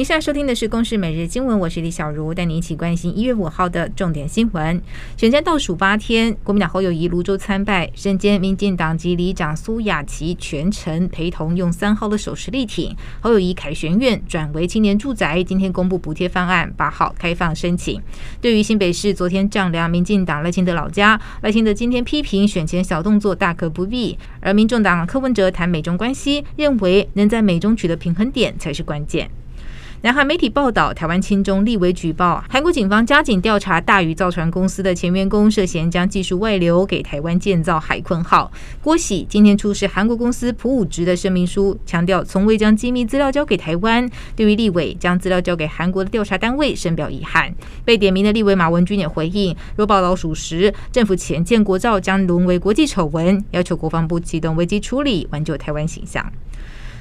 [0.00, 4.80] 您现在收听的是《公视每日新闻》，我是李小茹，带您一起关心一月五号的重点新闻。
[5.18, 12.96] 选战倒数八天，国民党侯友谊泸州参拜，身兼民进党籍里长苏雅琪全程陪同，用三号的手势力挺。
[13.20, 18.00] 侯友谊凯旋苑转为青年住宅，今天公布补贴方案，八号开放申请。
[18.40, 29.30] 对于新北市昨天丈量民进党赖清德老家，赖清德今天批评选前小动作大可不必，而民众党柯文哲谈美中关系，认为能在美中取得平衡点才是关键。
[30.02, 38.50] 南韩媒体报道，台湾亲中立委举报，韩国警方加紧调查大宇造船公司的前员工涉嫌将技术外流给台湾建造海鲲号。
[38.82, 44.08] 郭喜今天出示韩国公司朴武植的声明书，强调从未将机密资料交给台湾。
[44.34, 47.54] 对于立委将资料交给韩国的调查单位，深表遗憾。
[47.84, 56.24] 被点名的立委马文君也回应，若报道属实，政府前建国造将沦为国际丑闻，要求国防部启动危机处理，挽救台湾形象。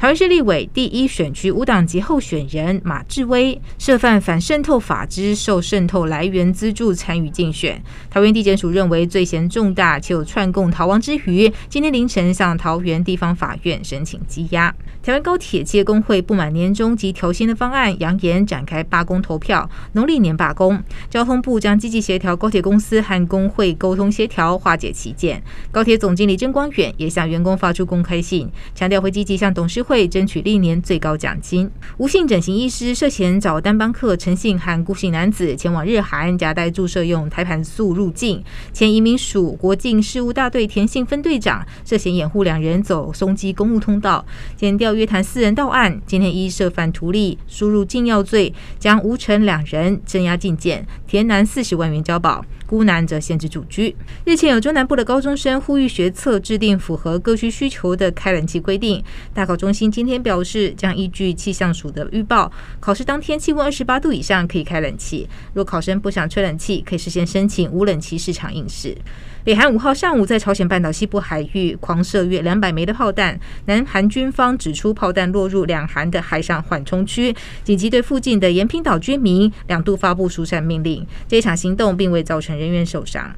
[0.00, 14.74] 台湾市立委第一选区无党籍候选人马志威涉犯反渗透法之受渗透来源资助参与竞选，桃园地检署认为罪嫌重大且有串供逃亡之余，今天凌晨向桃园地方法院申请羁押。
[15.02, 20.82] 台湾高铁企业工会不满年终及调薪的方案，扬言展开罢工投票，农历年罢工。
[21.10, 25.42] 交通部将积极协调高铁公司和工会沟通协调，化解歧见。
[25.70, 29.84] 高铁总经理曾光远也向员工发出公开信，强调会积极向董事。
[29.90, 31.68] 会争取历年最高奖金。
[31.98, 38.40] 吴姓整形医师涉嫌找单帮客陈姓和辜姓男子前往日韩，夹带注射用胎盘素入境。
[38.72, 44.24] 前移民署国境事务大队田姓分队长涉嫌掩护两人走松基公务通道，
[44.56, 46.00] 检调约谈四人到案。
[46.06, 52.44] 今天依涉犯图利输入禁药罪，将吴陈两人镇压禁见，田男四十万元交保。
[52.64, 53.96] 孤男则限制住居。
[54.24, 59.02] 日前有中南部的高中生呼吁学测制定符合各区需求的开冷气规定。
[59.34, 65.26] 大考中心心今天表示，将依据气象署的预报，考试当天气温二十八度以上可以开冷气。
[65.54, 68.94] 若考生不想吹冷气，可以事先申请无冷气市场应试。
[69.42, 81.06] 北韩五号上午在朝鲜半岛西部海域狂射约两百枚的炮弹，南韩军方指出炮弹落入两韩的海上缓冲区，紧急对附近的延坪岛居民两度发布疏散命令。
[81.26, 83.34] 这场行动并未造成人员受伤。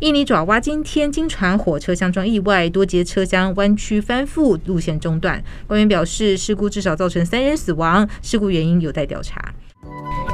[0.00, 5.42] 印尼爪哇今天经传火车相撞意外，多节车厢弯曲翻覆，路线中断。
[5.66, 9.54] 官员表示，事故至少造成三人死亡，事故原因有待调查。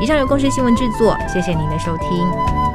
[0.00, 2.71] 以上由公视新闻制作，谢谢您的收听。